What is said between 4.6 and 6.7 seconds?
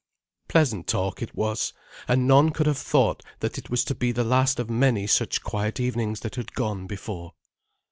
many such quiet evenings that had